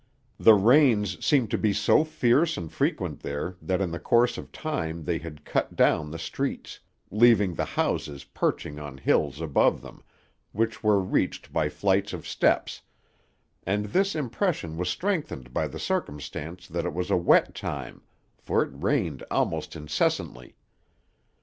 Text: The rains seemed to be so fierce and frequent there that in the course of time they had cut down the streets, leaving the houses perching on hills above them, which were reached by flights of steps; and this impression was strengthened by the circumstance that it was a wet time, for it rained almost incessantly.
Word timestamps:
The 0.39 0.55
rains 0.55 1.23
seemed 1.23 1.51
to 1.51 1.59
be 1.59 1.73
so 1.73 2.03
fierce 2.03 2.57
and 2.57 2.71
frequent 2.71 3.19
there 3.19 3.55
that 3.61 3.81
in 3.81 3.91
the 3.91 3.99
course 3.99 4.39
of 4.39 4.51
time 4.51 5.03
they 5.03 5.19
had 5.19 5.45
cut 5.45 5.75
down 5.75 6.09
the 6.09 6.17
streets, 6.17 6.79
leaving 7.11 7.53
the 7.53 7.65
houses 7.77 8.23
perching 8.23 8.79
on 8.79 8.97
hills 8.97 9.39
above 9.41 9.83
them, 9.83 10.01
which 10.53 10.81
were 10.81 10.99
reached 10.99 11.53
by 11.53 11.69
flights 11.69 12.13
of 12.13 12.27
steps; 12.27 12.81
and 13.63 13.85
this 13.93 14.15
impression 14.15 14.75
was 14.75 14.89
strengthened 14.89 15.53
by 15.53 15.67
the 15.67 15.77
circumstance 15.77 16.67
that 16.67 16.83
it 16.87 16.95
was 16.95 17.11
a 17.11 17.15
wet 17.15 17.53
time, 17.53 18.01
for 18.39 18.63
it 18.63 18.71
rained 18.73 19.23
almost 19.29 19.75
incessantly. 19.75 20.55